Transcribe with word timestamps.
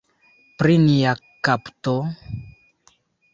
Pri 0.61 0.77
nia 0.85 1.13
kapto? 1.49 1.95